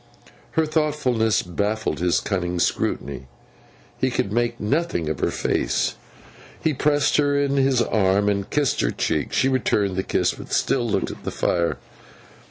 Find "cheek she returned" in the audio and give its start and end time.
8.89-9.95